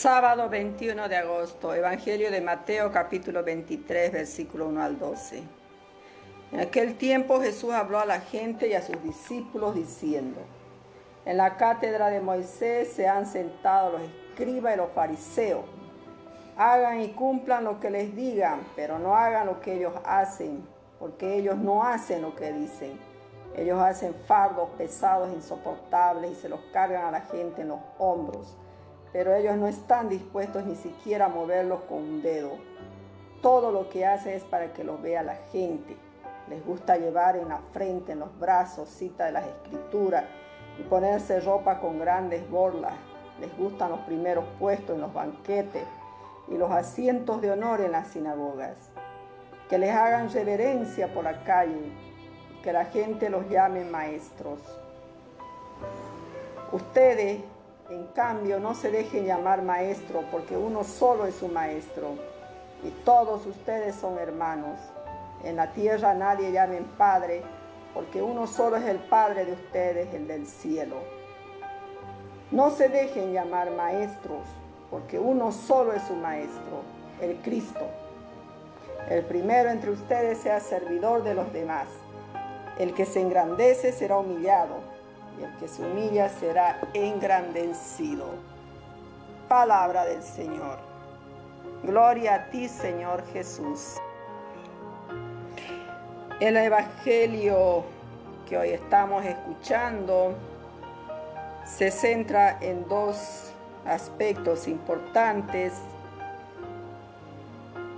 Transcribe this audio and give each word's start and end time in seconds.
Sábado 0.00 0.48
21 0.48 1.08
de 1.08 1.16
agosto, 1.16 1.74
Evangelio 1.74 2.30
de 2.30 2.40
Mateo 2.40 2.92
capítulo 2.92 3.42
23, 3.42 4.12
versículo 4.12 4.68
1 4.68 4.80
al 4.80 4.96
12. 4.96 5.42
En 6.52 6.60
aquel 6.60 6.96
tiempo 6.96 7.40
Jesús 7.40 7.72
habló 7.72 7.98
a 7.98 8.06
la 8.06 8.20
gente 8.20 8.68
y 8.68 8.74
a 8.74 8.82
sus 8.82 9.02
discípulos 9.02 9.74
diciendo, 9.74 10.38
en 11.24 11.36
la 11.36 11.56
cátedra 11.56 12.10
de 12.10 12.20
Moisés 12.20 12.92
se 12.92 13.08
han 13.08 13.26
sentado 13.26 13.98
los 13.98 14.02
escribas 14.02 14.74
y 14.74 14.76
los 14.76 14.92
fariseos. 14.92 15.64
Hagan 16.56 17.00
y 17.00 17.08
cumplan 17.08 17.64
lo 17.64 17.80
que 17.80 17.90
les 17.90 18.14
digan, 18.14 18.60
pero 18.76 19.00
no 19.00 19.16
hagan 19.16 19.48
lo 19.48 19.60
que 19.60 19.74
ellos 19.78 19.94
hacen, 20.04 20.64
porque 21.00 21.34
ellos 21.34 21.56
no 21.56 21.82
hacen 21.82 22.22
lo 22.22 22.36
que 22.36 22.52
dicen. 22.52 23.00
Ellos 23.56 23.80
hacen 23.80 24.14
fardos 24.28 24.68
pesados, 24.78 25.34
insoportables 25.34 26.30
y 26.30 26.34
se 26.36 26.48
los 26.48 26.60
cargan 26.72 27.04
a 27.06 27.10
la 27.10 27.22
gente 27.22 27.62
en 27.62 27.68
los 27.70 27.80
hombros 27.98 28.56
pero 29.12 29.34
ellos 29.34 29.56
no 29.56 29.66
están 29.66 30.08
dispuestos 30.08 30.64
ni 30.64 30.76
siquiera 30.76 31.26
a 31.26 31.28
moverlos 31.28 31.80
con 31.88 31.98
un 31.98 32.22
dedo. 32.22 32.52
Todo 33.42 33.70
lo 33.70 33.88
que 33.88 34.04
hacen 34.04 34.34
es 34.34 34.42
para 34.42 34.72
que 34.72 34.84
los 34.84 35.00
vea 35.00 35.22
la 35.22 35.36
gente. 35.52 35.96
Les 36.48 36.64
gusta 36.64 36.96
llevar 36.96 37.36
en 37.36 37.48
la 37.48 37.60
frente, 37.72 38.12
en 38.12 38.20
los 38.20 38.38
brazos, 38.38 38.88
cita 38.88 39.26
de 39.26 39.32
las 39.32 39.46
escrituras 39.46 40.24
y 40.78 40.82
ponerse 40.82 41.40
ropa 41.40 41.78
con 41.80 41.98
grandes 41.98 42.48
borlas. 42.50 42.94
Les 43.40 43.56
gustan 43.56 43.90
los 43.90 44.00
primeros 44.00 44.44
puestos 44.58 44.96
en 44.96 45.02
los 45.02 45.12
banquetes 45.12 45.84
y 46.48 46.56
los 46.56 46.70
asientos 46.70 47.40
de 47.40 47.52
honor 47.52 47.80
en 47.80 47.92
las 47.92 48.08
sinagogas. 48.08 48.76
Que 49.68 49.78
les 49.78 49.94
hagan 49.94 50.32
reverencia 50.32 51.12
por 51.12 51.24
la 51.24 51.44
calle, 51.44 51.92
que 52.62 52.72
la 52.72 52.86
gente 52.86 53.28
los 53.30 53.48
llame 53.48 53.84
maestros. 53.84 54.60
Ustedes 56.72 57.42
en 57.90 58.06
cambio, 58.08 58.60
no 58.60 58.74
se 58.74 58.90
dejen 58.90 59.24
llamar 59.24 59.62
maestro, 59.62 60.22
porque 60.30 60.56
uno 60.56 60.84
solo 60.84 61.24
es 61.26 61.36
su 61.36 61.48
maestro, 61.48 62.16
y 62.84 62.90
todos 63.04 63.46
ustedes 63.46 63.94
son 63.94 64.18
hermanos. 64.18 64.78
En 65.42 65.56
la 65.56 65.72
tierra 65.72 66.12
nadie 66.12 66.52
llamen 66.52 66.84
padre, 66.98 67.42
porque 67.94 68.20
uno 68.20 68.46
solo 68.46 68.76
es 68.76 68.84
el 68.84 68.98
Padre 68.98 69.46
de 69.46 69.52
ustedes, 69.52 70.12
el 70.12 70.28
del 70.28 70.46
cielo. 70.46 70.96
No 72.50 72.70
se 72.70 72.88
dejen 72.88 73.32
llamar 73.32 73.70
maestros, 73.70 74.46
porque 74.90 75.18
uno 75.18 75.50
solo 75.50 75.92
es 75.92 76.02
su 76.02 76.14
maestro, 76.14 76.82
el 77.22 77.36
Cristo. 77.38 77.86
El 79.08 79.24
primero 79.24 79.70
entre 79.70 79.90
ustedes 79.90 80.38
sea 80.38 80.60
servidor 80.60 81.22
de 81.22 81.34
los 81.34 81.52
demás. 81.52 81.88
El 82.78 82.94
que 82.94 83.06
se 83.06 83.20
engrandece 83.20 83.92
será 83.92 84.18
humillado 84.18 84.97
y 85.38 85.44
el 85.44 85.56
que 85.56 85.68
se 85.68 85.82
humilla 85.82 86.28
será 86.28 86.80
engrandecido. 86.94 88.26
Palabra 89.48 90.04
del 90.04 90.22
Señor. 90.22 90.78
Gloria 91.82 92.34
a 92.34 92.44
ti, 92.50 92.68
Señor 92.68 93.24
Jesús. 93.32 93.96
El 96.40 96.56
Evangelio 96.56 97.84
que 98.48 98.56
hoy 98.56 98.70
estamos 98.70 99.24
escuchando 99.24 100.34
se 101.64 101.90
centra 101.90 102.58
en 102.60 102.88
dos 102.88 103.52
aspectos 103.84 104.68
importantes. 104.68 105.74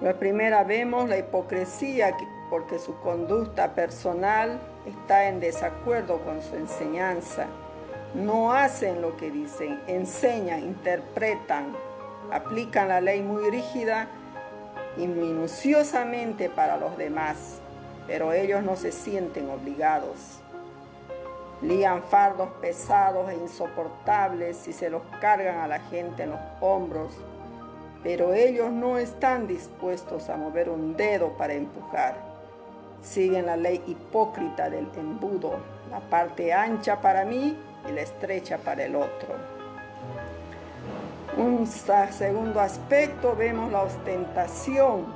La 0.00 0.14
primera 0.14 0.64
vemos 0.64 1.08
la 1.08 1.18
hipocresía 1.18 2.16
porque 2.50 2.78
su 2.78 2.98
conducta 3.00 3.74
personal 3.74 4.58
está 4.86 5.28
en 5.28 5.40
desacuerdo 5.40 6.20
con 6.20 6.42
su 6.42 6.56
enseñanza. 6.56 7.46
No 8.14 8.52
hacen 8.52 9.02
lo 9.02 9.16
que 9.16 9.30
dicen, 9.30 9.80
enseñan, 9.86 10.60
interpretan, 10.60 11.74
aplican 12.32 12.88
la 12.88 13.00
ley 13.00 13.22
muy 13.22 13.50
rígida 13.50 14.08
y 14.96 15.06
minuciosamente 15.06 16.48
para 16.48 16.78
los 16.78 16.96
demás, 16.96 17.60
pero 18.06 18.32
ellos 18.32 18.62
no 18.62 18.76
se 18.76 18.92
sienten 18.92 19.50
obligados. 19.50 20.40
Lían 21.60 22.02
fardos 22.04 22.48
pesados 22.60 23.28
e 23.30 23.34
insoportables 23.34 24.66
y 24.68 24.72
se 24.72 24.88
los 24.88 25.02
cargan 25.20 25.58
a 25.58 25.68
la 25.68 25.80
gente 25.80 26.22
en 26.22 26.30
los 26.30 26.40
hombros, 26.60 27.12
pero 28.02 28.32
ellos 28.32 28.70
no 28.70 28.96
están 28.96 29.46
dispuestos 29.48 30.30
a 30.30 30.36
mover 30.36 30.70
un 30.70 30.96
dedo 30.96 31.36
para 31.36 31.54
empujar 31.54 32.27
siguen 33.02 33.46
la 33.46 33.56
ley 33.56 33.82
hipócrita 33.86 34.68
del 34.68 34.88
embudo, 34.96 35.58
la 35.90 36.00
parte 36.00 36.52
ancha 36.52 37.00
para 37.00 37.24
mí 37.24 37.56
y 37.88 37.92
la 37.92 38.02
estrecha 38.02 38.58
para 38.58 38.84
el 38.84 38.96
otro. 38.96 39.28
Un 41.36 41.66
segundo 41.66 42.60
aspecto 42.60 43.36
vemos 43.36 43.70
la 43.70 43.82
ostentación. 43.82 45.06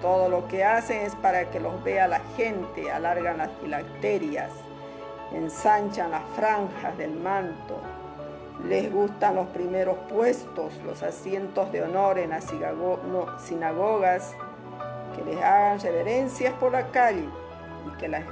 Todo 0.00 0.28
lo 0.28 0.48
que 0.48 0.64
hacen 0.64 1.02
es 1.02 1.14
para 1.14 1.48
que 1.50 1.60
los 1.60 1.82
vea 1.84 2.08
la 2.08 2.20
gente, 2.36 2.90
alargan 2.90 3.38
las 3.38 3.50
filacterias, 3.60 4.50
ensanchan 5.32 6.10
las 6.10 6.24
franjas 6.34 6.98
del 6.98 7.12
manto, 7.12 7.78
les 8.68 8.92
gustan 8.92 9.36
los 9.36 9.46
primeros 9.48 9.96
puestos, 10.08 10.72
los 10.84 11.02
asientos 11.04 11.70
de 11.70 11.82
honor 11.82 12.18
en 12.18 12.30
las 12.30 12.46
sinagogas 13.38 14.34
que 15.12 15.24
les 15.24 15.36
hagan 15.42 15.80
reverencias 15.80 16.52
por 16.54 16.72
la 16.72 16.90
calle 16.90 17.28
y 17.86 17.98
que 17.98 18.08
la 18.08 18.22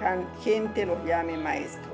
gente 0.42 0.86
los 0.86 1.04
llame 1.04 1.36
maestros. 1.36 1.90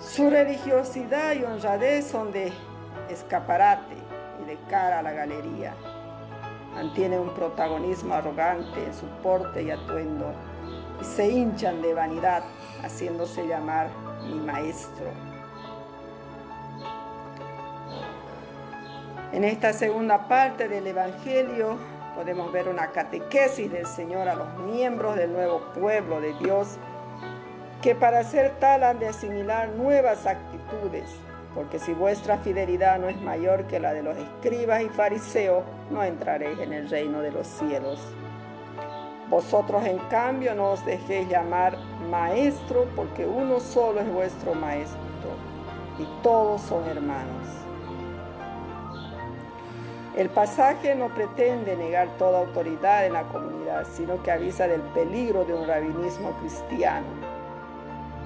Su 0.00 0.30
religiosidad 0.30 1.34
y 1.34 1.44
honradez 1.44 2.06
son 2.06 2.32
de 2.32 2.52
escaparate 3.10 3.96
y 4.42 4.46
de 4.46 4.56
cara 4.68 5.00
a 5.00 5.02
la 5.02 5.12
galería. 5.12 5.74
Mantienen 6.74 7.20
un 7.20 7.34
protagonismo 7.34 8.14
arrogante 8.14 8.84
en 8.84 8.94
su 8.94 9.06
porte 9.22 9.62
y 9.62 9.70
atuendo 9.70 10.32
y 11.00 11.04
se 11.04 11.28
hinchan 11.28 11.82
de 11.82 11.94
vanidad 11.94 12.44
haciéndose 12.82 13.46
llamar 13.46 13.88
mi 14.22 14.34
maestro. 14.34 15.25
En 19.36 19.44
esta 19.44 19.74
segunda 19.74 20.28
parte 20.28 20.66
del 20.66 20.86
Evangelio 20.86 21.76
podemos 22.14 22.50
ver 22.52 22.68
una 22.68 22.90
catequesis 22.92 23.70
del 23.70 23.84
Señor 23.84 24.30
a 24.30 24.34
los 24.34 24.48
miembros 24.60 25.14
del 25.14 25.30
nuevo 25.30 25.60
pueblo 25.74 26.22
de 26.22 26.32
Dios, 26.38 26.78
que 27.82 27.94
para 27.94 28.24
ser 28.24 28.58
tal 28.58 28.82
han 28.82 28.98
de 28.98 29.08
asimilar 29.08 29.68
nuevas 29.68 30.26
actitudes, 30.26 31.10
porque 31.54 31.78
si 31.78 31.92
vuestra 31.92 32.38
fidelidad 32.38 32.98
no 32.98 33.10
es 33.10 33.20
mayor 33.20 33.66
que 33.66 33.78
la 33.78 33.92
de 33.92 34.02
los 34.02 34.16
escribas 34.16 34.80
y 34.80 34.88
fariseos, 34.88 35.64
no 35.90 36.02
entraréis 36.02 36.58
en 36.58 36.72
el 36.72 36.88
reino 36.88 37.20
de 37.20 37.32
los 37.32 37.46
cielos. 37.46 38.00
Vosotros 39.28 39.84
en 39.84 39.98
cambio 40.08 40.54
no 40.54 40.70
os 40.70 40.86
dejéis 40.86 41.28
llamar 41.28 41.76
maestro, 42.08 42.86
porque 42.96 43.26
uno 43.26 43.60
solo 43.60 44.00
es 44.00 44.10
vuestro 44.10 44.54
maestro, 44.54 44.96
y 45.98 46.22
todos 46.22 46.62
son 46.62 46.88
hermanos. 46.88 47.65
El 50.16 50.30
pasaje 50.30 50.94
no 50.94 51.10
pretende 51.10 51.76
negar 51.76 52.08
toda 52.16 52.38
autoridad 52.38 53.04
en 53.04 53.12
la 53.12 53.24
comunidad, 53.24 53.86
sino 53.92 54.22
que 54.22 54.30
avisa 54.30 54.66
del 54.66 54.80
peligro 54.80 55.44
de 55.44 55.52
un 55.52 55.66
rabinismo 55.68 56.30
cristiano. 56.40 57.06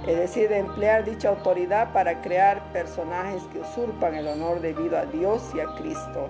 Es 0.06 0.16
decir, 0.16 0.48
de 0.48 0.58
emplear 0.58 1.04
dicha 1.04 1.30
autoridad 1.30 1.92
para 1.92 2.22
crear 2.22 2.62
personajes 2.72 3.42
que 3.52 3.58
usurpan 3.58 4.14
el 4.14 4.28
honor 4.28 4.60
debido 4.60 4.96
a 4.96 5.04
Dios 5.04 5.50
y 5.52 5.58
a 5.58 5.66
Cristo. 5.74 6.28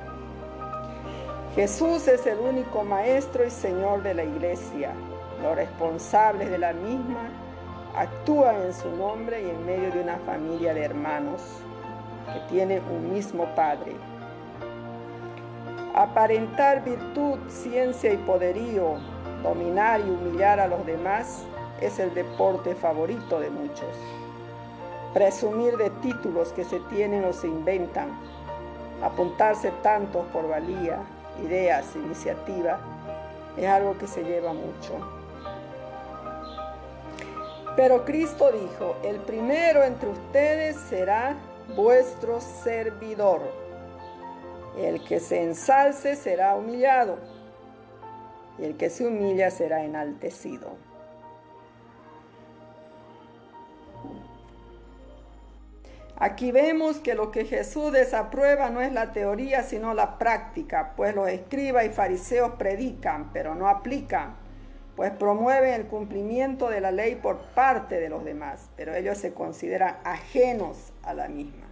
Jesús 1.55 2.09
es 2.09 2.27
el 2.27 2.39
único 2.39 2.83
Maestro 2.83 3.47
y 3.47 3.51
Señor 3.51 4.03
de 4.03 4.15
la 4.15 4.25
Iglesia. 4.25 4.93
Los 5.43 5.57
responsables 5.57 6.51
de 6.51 6.57
la 6.57 6.73
misma 6.73 7.29
actúan 7.95 8.63
en 8.63 8.73
su 8.73 8.89
nombre 8.97 9.43
y 9.43 9.51
en 9.51 9.67
medio 9.67 9.91
de 9.91 10.01
una 10.01 10.17
familia 10.21 10.73
de 10.73 10.85
hermanos 10.85 11.43
que 12.33 12.41
tienen 12.49 12.83
un 12.91 13.13
mismo 13.13 13.45
Padre. 13.55 14.10
Aparentar 16.01 16.83
virtud, 16.83 17.39
ciencia 17.51 18.11
y 18.11 18.17
poderío, 18.17 18.95
dominar 19.43 20.01
y 20.01 20.05
humillar 20.05 20.59
a 20.59 20.67
los 20.67 20.87
demás 20.87 21.45
es 21.79 21.99
el 21.99 22.15
deporte 22.15 22.75
favorito 22.75 23.39
de 23.39 23.51
muchos. 23.51 23.95
Presumir 25.13 25.77
de 25.77 25.91
títulos 26.01 26.55
que 26.55 26.65
se 26.65 26.81
tienen 26.89 27.27
o 27.27 27.35
se 27.35 27.49
inventan, 27.49 28.09
apuntarse 29.03 29.73
tantos 29.83 30.25
por 30.29 30.49
valía, 30.49 31.01
ideas, 31.45 31.95
iniciativa, 31.95 32.79
es 33.59 33.69
algo 33.69 33.99
que 33.99 34.07
se 34.07 34.25
lleva 34.25 34.55
mucho. 34.55 34.95
Pero 37.77 38.07
Cristo 38.07 38.51
dijo, 38.51 38.97
el 39.05 39.17
primero 39.17 39.85
entre 39.85 40.09
ustedes 40.09 40.79
será 40.81 41.37
vuestro 41.77 42.41
servidor. 42.41 43.70
El 44.79 45.05
que 45.05 45.21
se 45.21 45.43
ensalce 45.43 46.17
será 46.17 46.55
humillado, 46.55 47.19
y 48.59 48.65
el 48.65 48.77
que 48.77 48.91
se 48.91 49.07
humilla 49.07 49.51
será 49.51 49.85
enaltecido. 49.85 50.91
Aquí 56.23 56.53
vemos 56.53 56.99
que 56.99 57.15
lo 57.15 57.31
que 57.31 57.47
Jesús 57.47 57.93
desaprueba 57.93 58.69
no 58.69 58.83
es 58.83 58.93
la 58.93 59.11
teoría, 59.13 59.63
sino 59.63 59.95
la 59.95 60.19
práctica, 60.19 60.93
pues 60.95 61.15
los 61.15 61.27
escribas 61.31 61.87
y 61.87 61.89
fariseos 61.89 62.53
predican, 62.59 63.33
pero 63.33 63.55
no 63.55 63.69
aplican, 63.69 64.37
pues 64.97 65.13
promueven 65.13 65.73
el 65.73 65.87
cumplimiento 65.87 66.69
de 66.69 66.83
la 66.83 66.91
ley 66.91 67.15
por 67.15 67.39
parte 67.55 67.99
de 67.99 68.11
los 68.11 68.23
demás, 68.23 68.69
pero 68.77 68.95
ellos 68.95 69.17
se 69.17 69.33
consideran 69.33 69.97
ajenos 70.05 70.93
a 71.03 71.15
la 71.15 71.27
misma. 71.27 71.70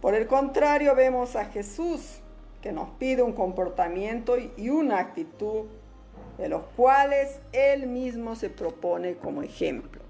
Por 0.00 0.14
el 0.14 0.26
contrario, 0.26 0.94
vemos 0.94 1.36
a 1.36 1.46
Jesús 1.46 2.20
que 2.62 2.72
nos 2.72 2.90
pide 2.90 3.22
un 3.22 3.32
comportamiento 3.32 4.36
y 4.38 4.70
una 4.70 4.98
actitud 4.98 5.66
de 6.38 6.48
los 6.48 6.62
cuales 6.76 7.40
Él 7.52 7.86
mismo 7.86 8.36
se 8.36 8.48
propone 8.48 9.16
como 9.16 9.42
ejemplo. 9.42 10.02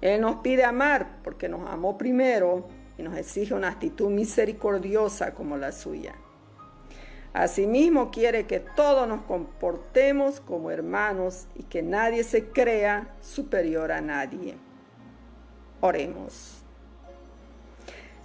Él 0.00 0.20
nos 0.20 0.36
pide 0.36 0.64
amar 0.64 1.18
porque 1.22 1.48
nos 1.48 1.68
amó 1.70 1.96
primero 1.96 2.66
y 2.98 3.02
nos 3.02 3.16
exige 3.16 3.54
una 3.54 3.68
actitud 3.68 4.10
misericordiosa 4.10 5.34
como 5.34 5.56
la 5.56 5.72
suya. 5.72 6.14
Asimismo 7.34 8.10
quiere 8.10 8.46
que 8.46 8.60
todos 8.60 9.06
nos 9.06 9.22
comportemos 9.22 10.40
como 10.40 10.70
hermanos 10.70 11.48
y 11.54 11.64
que 11.64 11.82
nadie 11.82 12.24
se 12.24 12.48
crea 12.48 13.14
superior 13.20 13.92
a 13.92 14.00
nadie. 14.00 14.56
Oremos. 15.82 16.65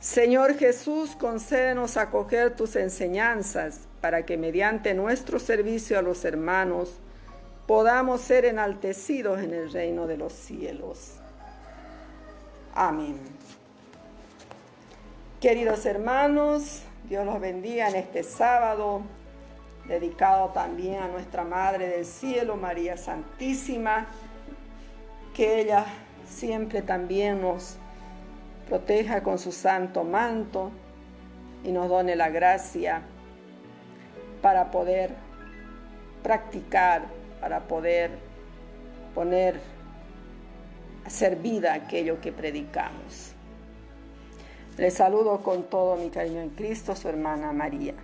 Señor 0.01 0.57
Jesús, 0.57 1.15
concédenos 1.15 1.95
acoger 1.95 2.55
tus 2.55 2.75
enseñanzas 2.75 3.81
para 4.01 4.25
que 4.25 4.35
mediante 4.35 4.95
nuestro 4.95 5.37
servicio 5.37 5.99
a 5.99 6.01
los 6.01 6.25
hermanos 6.25 6.99
podamos 7.67 8.21
ser 8.21 8.45
enaltecidos 8.45 9.43
en 9.43 9.53
el 9.53 9.71
reino 9.71 10.07
de 10.07 10.17
los 10.17 10.33
cielos. 10.33 11.17
Amén. 12.73 13.19
Queridos 15.39 15.85
hermanos, 15.85 16.81
Dios 17.07 17.23
los 17.23 17.39
bendiga 17.39 17.87
en 17.87 17.97
este 17.97 18.23
sábado, 18.23 19.03
dedicado 19.87 20.47
también 20.49 20.95
a 20.95 21.09
nuestra 21.09 21.43
Madre 21.43 21.87
del 21.89 22.07
Cielo, 22.07 22.57
María 22.57 22.97
Santísima, 22.97 24.07
que 25.35 25.61
ella 25.61 25.85
siempre 26.27 26.81
también 26.81 27.39
nos 27.39 27.77
proteja 28.71 29.21
con 29.21 29.37
su 29.37 29.51
santo 29.51 30.05
manto 30.05 30.71
y 31.61 31.73
nos 31.73 31.89
done 31.89 32.15
la 32.15 32.29
gracia 32.29 33.01
para 34.41 34.71
poder 34.71 35.11
practicar, 36.23 37.01
para 37.41 37.67
poder 37.67 38.11
poner 39.13 39.59
hacer 41.05 41.35
vida 41.35 41.73
aquello 41.73 42.21
que 42.21 42.31
predicamos. 42.31 43.33
Les 44.77 44.93
saludo 44.93 45.41
con 45.41 45.63
todo 45.63 45.97
mi 45.97 46.09
cariño 46.09 46.39
en 46.39 46.51
Cristo, 46.51 46.95
su 46.95 47.09
hermana 47.09 47.51
María. 47.51 47.95